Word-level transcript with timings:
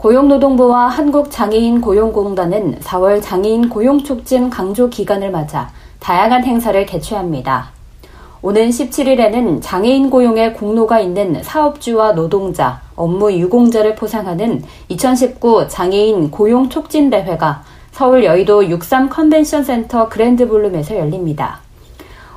고용노동부와 0.00 0.86
한국장애인 0.86 1.82
고용공단은 1.82 2.78
4월 2.80 3.20
장애인 3.20 3.68
고용촉진 3.68 4.48
강조 4.48 4.88
기간을 4.88 5.30
맞아 5.30 5.68
다양한 5.98 6.42
행사를 6.42 6.86
개최합니다. 6.86 7.68
오는 8.40 8.70
17일에는 8.70 9.60
장애인 9.60 10.08
고용에 10.08 10.54
공로가 10.54 11.00
있는 11.00 11.42
사업주와 11.42 12.12
노동자, 12.12 12.80
업무 12.96 13.30
유공자를 13.30 13.94
포상하는 13.94 14.62
2019 14.88 15.68
장애인 15.68 16.30
고용 16.30 16.70
촉진 16.70 17.10
대회가 17.10 17.62
서울 17.92 18.24
여의도 18.24 18.70
63 18.70 19.10
컨벤션 19.10 19.62
센터 19.62 20.08
그랜드 20.08 20.48
볼룸에서 20.48 20.96
열립니다. 20.96 21.60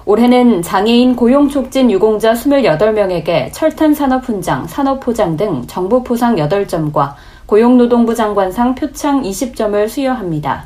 올해는 0.05 0.63
장애인 0.63 1.15
고용 1.15 1.47
촉진 1.47 1.89
유공자 1.89 2.33
28명에게 2.33 3.53
철탑 3.53 3.93
산업 3.93 4.27
훈장, 4.27 4.67
산업 4.67 4.99
포장 4.99 5.37
등 5.37 5.63
정부포상 5.65 6.35
8점과 6.35 7.13
고용노동부 7.53 8.15
장관상 8.15 8.73
표창 8.73 9.21
20점을 9.21 9.87
수여합니다. 9.87 10.63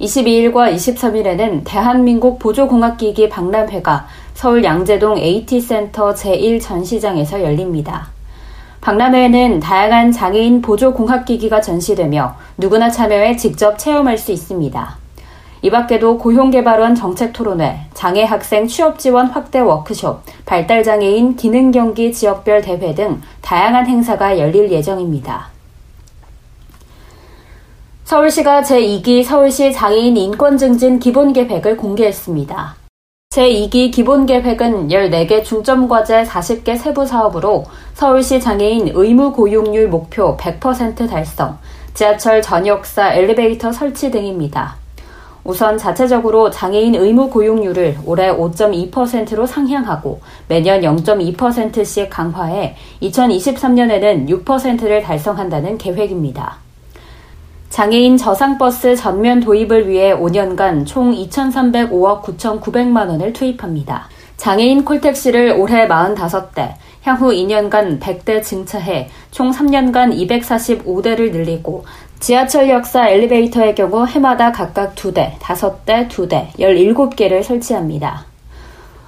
22일과 0.00 0.74
23일에는 0.74 1.60
대한민국 1.64 2.38
보조공학기기 2.38 3.28
박람회가 3.28 4.06
서울 4.32 4.64
양재동 4.64 5.18
AT센터 5.18 6.14
제1전시장에서 6.14 7.42
열립니다. 7.42 8.08
박람회에는 8.80 9.60
다양한 9.60 10.10
장애인 10.10 10.62
보조공학기기가 10.62 11.60
전시되며 11.60 12.36
누구나 12.56 12.88
참여해 12.88 13.36
직접 13.36 13.78
체험할 13.78 14.16
수 14.16 14.32
있습니다. 14.32 14.96
이 15.60 15.68
밖에도 15.68 16.16
고용개발원 16.16 16.94
정책토론회, 16.94 17.80
장애학생 17.92 18.66
취업지원 18.66 19.26
확대 19.26 19.60
워크숍, 19.60 20.22
발달장애인 20.46 21.36
기능경기 21.36 22.14
지역별 22.14 22.62
대회 22.62 22.94
등 22.94 23.20
다양한 23.42 23.86
행사가 23.86 24.38
열릴 24.38 24.72
예정입니다. 24.72 25.57
서울시가 28.08 28.62
제2기 28.62 29.22
서울시 29.22 29.70
장애인 29.70 30.16
인권증진 30.16 30.98
기본계획을 30.98 31.76
공개했습니다. 31.76 32.74
제2기 33.28 33.92
기본계획은 33.92 34.88
14개 34.88 35.44
중점과제 35.44 36.24
40개 36.24 36.78
세부 36.78 37.04
사업으로 37.04 37.66
서울시 37.92 38.40
장애인 38.40 38.92
의무 38.94 39.34
고용률 39.34 39.88
목표 39.88 40.38
100% 40.38 41.06
달성, 41.06 41.58
지하철 41.92 42.40
전역사 42.40 43.12
엘리베이터 43.12 43.70
설치 43.70 44.10
등입니다. 44.10 44.76
우선 45.44 45.76
자체적으로 45.76 46.48
장애인 46.48 46.94
의무 46.94 47.28
고용률을 47.28 47.98
올해 48.06 48.34
5.2%로 48.34 49.44
상향하고 49.44 50.22
매년 50.48 50.80
0.2%씩 50.80 52.08
강화해 52.08 52.74
2023년에는 53.02 54.44
6%를 54.44 55.02
달성한다는 55.02 55.76
계획입니다. 55.76 56.67
장애인 57.70 58.16
저상버스 58.16 58.96
전면 58.96 59.40
도입을 59.40 59.88
위해 59.88 60.14
5년간 60.14 60.86
총 60.86 61.12
2,305억 61.14 62.22
9,900만 62.22 63.08
원을 63.08 63.32
투입합니다. 63.32 64.08
장애인 64.38 64.84
콜택시를 64.84 65.54
올해 65.58 65.86
45대, 65.86 66.74
향후 67.02 67.30
2년간 67.30 68.00
100대 68.00 68.42
증차해 68.42 69.10
총 69.30 69.50
3년간 69.50 70.14
245대를 70.16 71.30
늘리고 71.30 71.84
지하철 72.20 72.70
역사 72.70 73.08
엘리베이터의 73.08 73.74
경우 73.74 74.06
해마다 74.06 74.50
각각 74.50 74.94
2대, 74.94 75.38
5대, 75.38 76.08
2대, 76.08 76.52
17개를 76.58 77.42
설치합니다. 77.42 78.26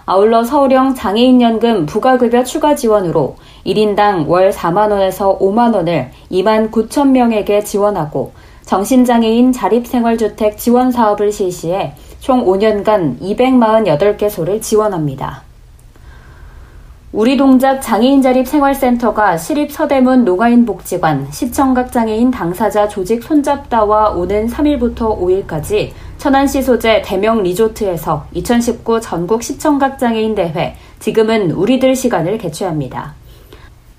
아울러 0.04 0.44
서울형 0.44 0.94
장애인연금 0.94 1.86
부가급여 1.86 2.44
추가 2.44 2.74
지원으로 2.74 3.36
1인당 3.64 4.26
월 4.26 4.50
4만원에서 4.50 5.38
5만원을 5.38 6.10
2만 6.30 6.70
9천 6.70 7.10
명에게 7.10 7.62
지원하고 7.62 8.32
정신장애인 8.70 9.50
자립생활주택 9.50 10.56
지원 10.56 10.92
사업을 10.92 11.32
실시해 11.32 11.92
총 12.20 12.46
5년간 12.46 13.18
248개소를 13.18 14.62
지원합니다. 14.62 15.42
우리 17.10 17.36
동작 17.36 17.80
장애인 17.80 18.22
자립 18.22 18.46
생활센터가 18.46 19.38
시립 19.38 19.72
서대문 19.72 20.24
농아인 20.24 20.64
복지관 20.64 21.32
시청각 21.32 21.90
장애인 21.90 22.30
당사자 22.30 22.86
조직 22.86 23.24
손잡다와 23.24 24.10
오는 24.10 24.46
3일부터 24.46 25.18
5일까지 25.18 25.90
천안시 26.18 26.62
소재 26.62 27.02
대명 27.04 27.42
리조트에서 27.42 28.26
2019 28.34 29.00
전국 29.00 29.42
시청각 29.42 29.98
장애인 29.98 30.36
대회 30.36 30.76
지금은 31.00 31.50
우리들 31.50 31.96
시간을 31.96 32.38
개최합니다. 32.38 33.19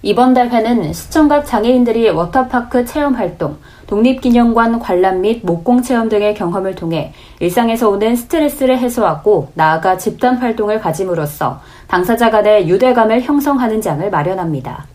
이번 0.03 0.33
대회는 0.33 0.93
시청각 0.93 1.45
장애인들이 1.45 2.09
워터파크 2.09 2.85
체험 2.85 3.13
활동, 3.13 3.57
독립기념관 3.85 4.79
관람 4.79 5.21
및 5.21 5.41
목공 5.43 5.83
체험 5.83 6.09
등의 6.09 6.33
경험을 6.33 6.73
통해 6.73 7.13
일상에서 7.39 7.87
오는 7.87 8.15
스트레스를 8.15 8.79
해소하고 8.79 9.49
나아가 9.53 9.99
집단 9.99 10.37
활동을 10.37 10.79
가짐으로써 10.79 11.61
당사자 11.87 12.31
간의 12.31 12.67
유대감을 12.67 13.21
형성하는 13.21 13.81
장을 13.81 14.09
마련합니다. 14.09 14.87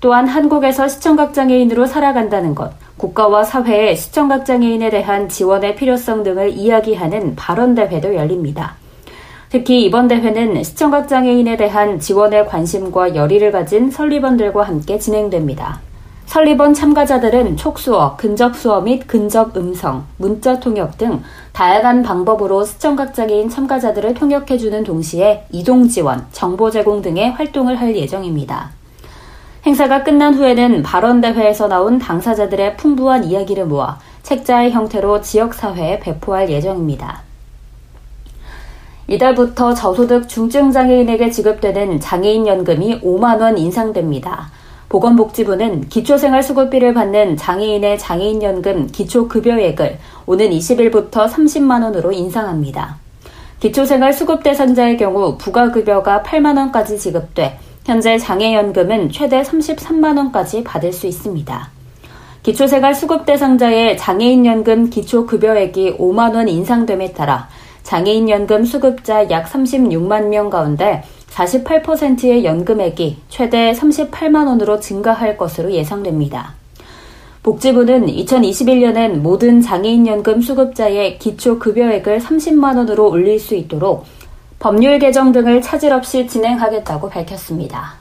또한 0.00 0.26
한국에서 0.26 0.88
시청각 0.88 1.34
장애인으로 1.34 1.84
살아간다는 1.84 2.54
것, 2.54 2.72
국가와 2.96 3.44
사회의 3.44 3.96
시청각 3.96 4.46
장애인에 4.46 4.88
대한 4.88 5.28
지원의 5.28 5.76
필요성 5.76 6.22
등을 6.22 6.52
이야기하는 6.52 7.36
발언 7.36 7.74
대회도 7.74 8.14
열립니다. 8.14 8.76
특히 9.50 9.84
이번 9.84 10.08
대회는 10.08 10.62
시청각 10.62 11.08
장애인에 11.08 11.56
대한 11.56 11.98
지원에 11.98 12.44
관심과 12.44 13.14
열의를 13.14 13.50
가진 13.50 13.90
설립원들과 13.90 14.62
함께 14.62 14.98
진행됩니다. 14.98 15.80
설립원 16.26 16.74
참가자들은 16.74 17.56
촉수어, 17.56 18.16
근접수어 18.18 18.82
및 18.82 19.06
근접 19.06 19.56
음성, 19.56 20.04
문자 20.18 20.60
통역 20.60 20.98
등 20.98 21.22
다양한 21.54 22.02
방법으로 22.02 22.66
시청각 22.66 23.14
장애인 23.14 23.48
참가자들을 23.48 24.12
통역해주는 24.12 24.84
동시에 24.84 25.46
이동 25.50 25.88
지원, 25.88 26.26
정보 26.32 26.70
제공 26.70 27.00
등의 27.00 27.32
활동을 27.32 27.80
할 27.80 27.96
예정입니다. 27.96 28.72
행사가 29.64 30.04
끝난 30.04 30.34
후에는 30.34 30.82
발언대회에서 30.82 31.68
나온 31.68 31.98
당사자들의 31.98 32.76
풍부한 32.76 33.24
이야기를 33.24 33.64
모아 33.64 33.98
책자의 34.22 34.72
형태로 34.72 35.22
지역사회에 35.22 36.00
배포할 36.00 36.50
예정입니다. 36.50 37.27
이달부터 39.10 39.72
저소득 39.72 40.28
중증 40.28 40.70
장애인에게 40.70 41.30
지급되는 41.30 41.98
장애인 41.98 42.46
연금이 42.46 43.00
5만 43.00 43.40
원 43.40 43.56
인상됩니다. 43.56 44.50
보건복지부는 44.90 45.88
기초생활수급비를 45.88 46.92
받는 46.92 47.38
장애인의 47.38 47.98
장애인연금 47.98 48.88
기초급여액을 48.88 49.98
오는 50.26 50.50
20일부터 50.50 51.26
30만 51.26 51.82
원으로 51.84 52.12
인상합니다. 52.12 52.96
기초생활수급 53.60 54.42
대상자의 54.42 54.98
경우 54.98 55.38
부가급여가 55.38 56.22
8만 56.22 56.58
원까지 56.58 56.98
지급돼 56.98 57.58
현재 57.86 58.18
장애연금은 58.18 59.10
최대 59.10 59.40
33만 59.40 60.18
원까지 60.18 60.64
받을 60.64 60.92
수 60.92 61.06
있습니다. 61.06 61.70
기초생활수급 62.42 63.24
대상자의 63.24 63.96
장애인연금 63.96 64.90
기초급여액이 64.90 65.96
5만 65.96 66.34
원 66.34 66.48
인상됨에 66.48 67.12
따라 67.12 67.48
장애인연금 67.88 68.66
수급자 68.66 69.30
약 69.30 69.46
36만 69.46 70.26
명 70.26 70.50
가운데 70.50 71.02
48%의 71.30 72.44
연금액이 72.44 73.16
최대 73.30 73.72
38만 73.72 74.46
원으로 74.46 74.78
증가할 74.78 75.38
것으로 75.38 75.72
예상됩니다. 75.72 76.52
복지부는 77.42 78.08
2021년엔 78.08 79.20
모든 79.20 79.62
장애인연금 79.62 80.42
수급자의 80.42 81.18
기초급여액을 81.18 82.18
30만 82.18 82.76
원으로 82.76 83.08
올릴 83.08 83.40
수 83.40 83.54
있도록 83.54 84.04
법률 84.58 84.98
개정 84.98 85.32
등을 85.32 85.62
차질 85.62 85.94
없이 85.94 86.26
진행하겠다고 86.26 87.08
밝혔습니다. 87.08 87.94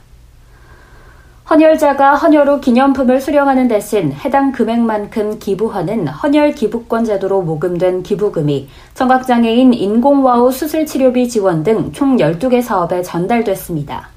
헌혈자가 1.49 2.15
헌혈 2.15 2.49
후 2.49 2.59
기념품을 2.59 3.21
수령하는 3.21 3.69
대신 3.69 4.11
해당 4.11 4.51
금액만큼 4.51 5.39
기부하는 5.39 6.05
헌혈 6.09 6.51
기부권 6.55 7.05
제도로 7.05 7.41
모금된 7.41 8.03
기부금이 8.03 8.67
청각장애인 8.95 9.73
인공와우 9.73 10.51
수술치료비 10.51 11.29
지원 11.29 11.63
등 11.63 11.93
총 11.93 12.17
12개 12.17 12.61
사업에 12.61 13.01
전달됐습니다. 13.01 14.09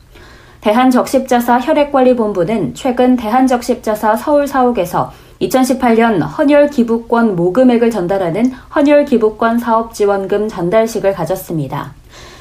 대한적십자사 0.61 1.61
혈액관리본부는 1.61 2.75
최근 2.75 3.15
대한적십자사 3.15 4.17
서울 4.17 4.49
사옥에서 4.49 5.13
2018년 5.41 6.21
헌혈 6.37 6.71
기부권 6.71 7.37
모금액을 7.37 7.93
전달하는 7.93 8.53
헌혈 8.75 9.05
기부권 9.05 9.61
사업 9.61 9.95
지원금 9.95 10.49
전달식을 10.49 11.13
가졌습니다. 11.13 12.00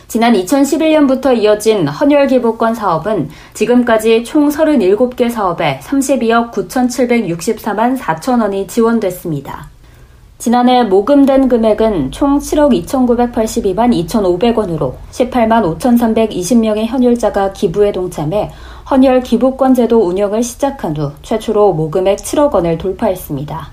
지난 0.09 0.33
2011년부터 0.33 1.37
이어진 1.37 1.87
헌혈 1.87 2.25
기부권 2.25 2.73
사업은 2.73 3.29
지금까지 3.53 4.23
총 4.23 4.49
37개 4.49 5.29
사업에 5.29 5.79
32억 5.83 6.49
9,764만 6.51 7.95
4천 7.95 8.41
원이 8.41 8.65
지원됐습니다. 8.65 9.69
지난해 10.39 10.81
모금된 10.81 11.47
금액은 11.47 12.09
총 12.09 12.39
7억 12.39 12.73
2,982만 12.87 14.07
2,500원으로 14.07 14.95
18만 15.11 15.77
5,320명의 15.77 16.89
헌혈자가 16.91 17.53
기부에 17.53 17.91
동참해 17.91 18.49
헌혈 18.89 19.21
기부권 19.21 19.75
제도 19.75 20.01
운영을 20.01 20.41
시작한 20.41 20.97
후 20.97 21.11
최초로 21.21 21.73
모금액 21.73 22.17
7억 22.17 22.51
원을 22.51 22.79
돌파했습니다. 22.79 23.69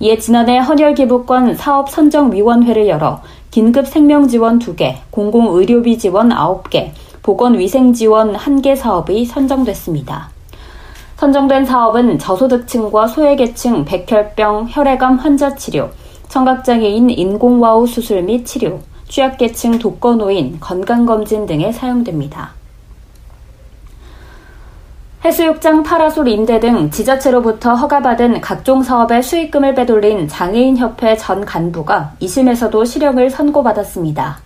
이에 0.00 0.18
지난해 0.18 0.58
헌혈 0.58 0.96
기부권 0.96 1.54
사업 1.54 1.88
선정위원회를 1.88 2.88
열어 2.88 3.20
긴급 3.52 3.86
생명 3.86 4.28
지원 4.28 4.58
2개, 4.58 4.94
공공 5.10 5.54
의료비 5.54 5.98
지원 5.98 6.30
9개, 6.30 6.92
보건 7.22 7.58
위생 7.58 7.92
지원 7.92 8.32
1개 8.32 8.74
사업이 8.74 9.26
선정됐습니다. 9.26 10.30
선정된 11.18 11.66
사업은 11.66 12.18
저소득층과 12.18 13.08
소외계층 13.08 13.84
백혈병, 13.84 14.68
혈액암 14.70 15.16
환자 15.16 15.54
치료, 15.54 15.90
청각장애인 16.28 17.10
인공와우 17.10 17.86
수술 17.86 18.22
및 18.22 18.46
치료, 18.46 18.80
취약계층 19.08 19.78
독거노인 19.78 20.58
건강검진 20.58 21.44
등에 21.44 21.72
사용됩니다. 21.72 22.54
해수욕장 25.24 25.84
파라솔 25.84 26.26
임대 26.26 26.58
등 26.58 26.90
지자체로부터 26.90 27.76
허가받은 27.76 28.40
각종 28.40 28.82
사업의 28.82 29.22
수익금을 29.22 29.72
빼돌린 29.76 30.26
장애인협회 30.26 31.16
전 31.16 31.44
간부가 31.44 32.14
2심에서도 32.20 32.84
실형을 32.84 33.30
선고받았습니다. 33.30 34.40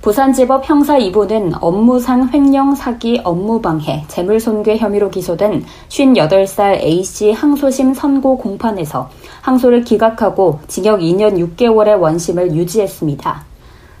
부산지법 0.00 0.66
형사 0.66 0.98
2부는 0.98 1.58
업무상 1.60 2.30
횡령 2.32 2.74
사기 2.74 3.20
업무방해 3.24 4.06
재물손괴 4.08 4.78
혐의로 4.78 5.10
기소된 5.10 5.66
58살 5.88 6.80
A씨 6.80 7.32
항소심 7.32 7.92
선고 7.92 8.38
공판에서 8.38 9.10
항소를 9.42 9.84
기각하고 9.84 10.60
징역 10.66 11.00
2년 11.00 11.36
6개월의 11.56 12.00
원심을 12.00 12.54
유지했습니다. 12.54 13.53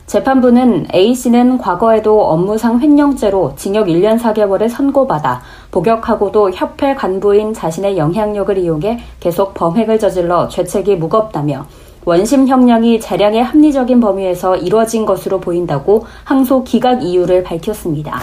재판부는 0.06 0.86
A씨는 0.94 1.58
과거에도 1.58 2.26
업무상 2.26 2.80
횡령죄로 2.80 3.54
징역 3.56 3.86
1년 3.86 4.20
4개월을 4.20 4.68
선고받아 4.68 5.40
복역하고도 5.70 6.52
협회 6.52 6.94
간부인 6.94 7.54
자신의 7.54 7.96
영향력을 7.96 8.56
이용해 8.58 9.00
계속 9.18 9.54
범행을 9.54 9.98
저질러 9.98 10.48
죄책이 10.48 10.96
무겁다며 10.96 11.66
원심 12.04 12.46
형량이 12.46 13.00
재량의 13.00 13.42
합리적인 13.42 13.98
범위에서 14.00 14.56
이뤄진 14.56 15.06
것으로 15.06 15.40
보인다고 15.40 16.04
항소 16.24 16.64
기각 16.64 17.02
이유를 17.02 17.42
밝혔습니다. 17.42 18.20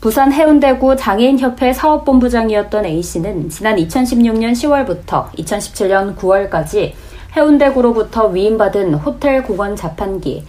부산 0.00 0.32
해운대구 0.32 0.96
장애인협회 0.96 1.72
사업본부장이었던 1.72 2.84
A씨는 2.84 3.48
지난 3.48 3.76
2016년 3.76 4.52
10월부터 4.52 5.30
2017년 5.30 6.16
9월까지 6.16 6.92
해운대구로부터 7.36 8.28
위임받은 8.28 8.94
호텔 8.94 9.42
공원 9.42 9.74
자판기, 9.74 10.44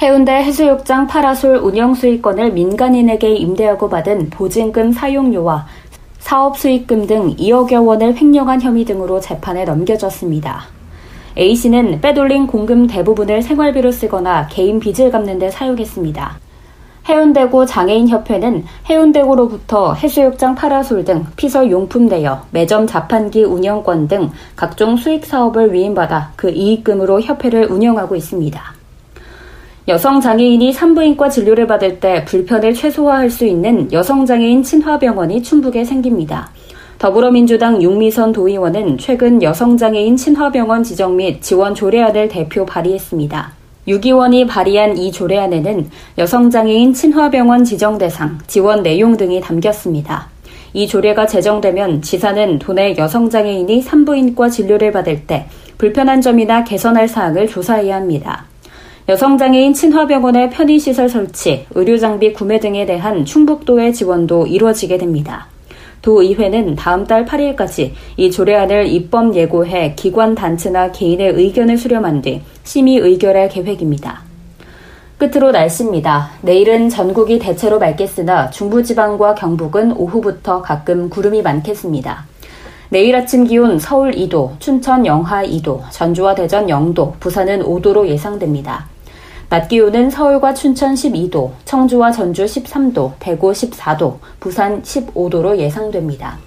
해운대 0.00 0.30
해수욕장 0.30 1.08
파라솔 1.08 1.56
운영 1.56 1.92
수익권을 1.92 2.52
민간인에게 2.52 3.34
임대하고 3.34 3.88
받은 3.88 4.30
보증금 4.30 4.92
사용료와 4.92 5.66
사업 6.20 6.56
수익금 6.56 7.08
등 7.08 7.34
2억여 7.34 7.84
원을 7.84 8.16
횡령한 8.16 8.62
혐의 8.62 8.84
등으로 8.84 9.18
재판에 9.18 9.64
넘겨졌습니다. 9.64 10.66
A씨는 11.36 12.00
빼돌린 12.00 12.46
공금 12.46 12.86
대부분을 12.86 13.42
생활비로 13.42 13.90
쓰거나 13.90 14.46
개인 14.46 14.78
빚을 14.78 15.10
갚는 15.10 15.40
데 15.40 15.50
사용했습니다. 15.50 16.38
해운대구 17.08 17.66
장애인협회는 17.66 18.66
해운대구로부터 18.88 19.94
해수욕장 19.94 20.54
파라솔 20.54 21.04
등 21.04 21.26
피서 21.34 21.68
용품 21.68 22.08
대여, 22.08 22.42
매점 22.52 22.86
자판기 22.86 23.42
운영권 23.42 24.06
등 24.06 24.30
각종 24.54 24.96
수익 24.96 25.26
사업을 25.26 25.72
위임받아 25.72 26.34
그 26.36 26.50
이익금으로 26.50 27.20
협회를 27.20 27.72
운영하고 27.72 28.14
있습니다. 28.14 28.77
여성 29.88 30.20
장애인이 30.20 30.70
산부인과 30.70 31.30
진료를 31.30 31.66
받을 31.66 31.98
때 31.98 32.22
불편을 32.26 32.74
최소화할 32.74 33.30
수 33.30 33.46
있는 33.46 33.90
여성 33.90 34.26
장애인 34.26 34.62
친화병원이 34.62 35.42
충북에 35.42 35.82
생깁니다. 35.82 36.50
더불어민주당 36.98 37.80
윤미선 37.80 38.32
도의원은 38.32 38.98
최근 38.98 39.42
여성장애인 39.42 40.16
친화병원 40.16 40.82
지정 40.82 41.16
및 41.16 41.40
지원 41.40 41.74
조례안을 41.74 42.28
대표 42.28 42.66
발의했습니다. 42.66 43.52
유기원이 43.86 44.46
발의한 44.46 44.98
이 44.98 45.10
조례안에는 45.10 45.88
여성장애인 46.18 46.92
친화병원 46.92 47.64
지정 47.64 47.96
대상, 47.96 48.36
지원 48.46 48.82
내용 48.82 49.16
등이 49.16 49.40
담겼습니다. 49.40 50.28
이 50.74 50.86
조례가 50.86 51.26
제정되면 51.26 52.02
지사는 52.02 52.58
도내 52.58 52.94
여성장애인이 52.98 53.80
산부인과 53.80 54.50
진료를 54.50 54.92
받을 54.92 55.26
때 55.26 55.46
불편한 55.78 56.20
점이나 56.20 56.64
개선할 56.64 57.08
사항을 57.08 57.48
조사해야 57.48 57.96
합니다. 57.96 58.44
여성장애인 59.08 59.72
친화병원의 59.72 60.50
편의시설 60.50 61.08
설치, 61.08 61.64
의료장비 61.74 62.34
구매 62.34 62.60
등에 62.60 62.84
대한 62.84 63.24
충북도의 63.24 63.94
지원도 63.94 64.46
이루어지게 64.46 64.98
됩니다. 64.98 65.46
도의회는 66.02 66.76
다음 66.76 67.06
달 67.06 67.24
8일까지 67.24 67.92
이 68.18 68.30
조례안을 68.30 68.86
입법 68.86 69.34
예고해 69.34 69.94
기관 69.96 70.34
단체나 70.34 70.92
개인의 70.92 71.32
의견을 71.36 71.78
수렴한 71.78 72.20
뒤 72.20 72.42
심의 72.64 72.98
의결할 72.98 73.48
계획입니다. 73.48 74.20
끝으로 75.16 75.52
날씨입니다. 75.52 76.32
내일은 76.42 76.90
전국이 76.90 77.38
대체로 77.38 77.78
맑겠으나 77.78 78.50
중부지방과 78.50 79.36
경북은 79.36 79.92
오후부터 79.92 80.60
가끔 80.60 81.08
구름이 81.08 81.40
많겠습니다. 81.40 82.26
내일 82.90 83.16
아침 83.16 83.44
기온 83.44 83.78
서울 83.78 84.12
2도, 84.12 84.60
춘천 84.60 85.06
영하 85.06 85.44
2도, 85.44 85.80
전주와 85.90 86.34
대전 86.34 86.66
0도, 86.66 87.18
부산은 87.20 87.62
5도로 87.62 88.06
예상됩니다. 88.06 88.86
낮 89.50 89.68
기온은 89.68 90.10
서울과 90.10 90.52
춘천 90.52 90.94
12도, 90.94 91.52
청주와 91.64 92.12
전주 92.12 92.44
13도, 92.44 93.12
대구 93.18 93.50
14도, 93.50 94.18
부산 94.40 94.82
15도로 94.82 95.56
예상됩니다. 95.56 96.38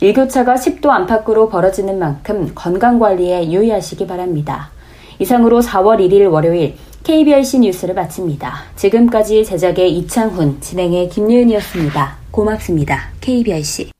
일교차가 0.00 0.56
10도 0.56 0.90
안팎으로 0.90 1.48
벌어지는 1.48 1.98
만큼 1.98 2.52
건강관리에 2.54 3.50
유의하시기 3.50 4.06
바랍니다. 4.06 4.70
이상으로 5.18 5.62
4월 5.62 5.98
1일 5.98 6.30
월요일 6.30 6.76
KBRC 7.04 7.60
뉴스를 7.60 7.94
마칩니다. 7.94 8.64
지금까지 8.76 9.44
제작의 9.44 9.96
이창훈, 9.96 10.60
진행의 10.60 11.08
김예은이었습니다. 11.08 12.18
고맙습니다. 12.30 13.12
KBRC. 13.22 13.92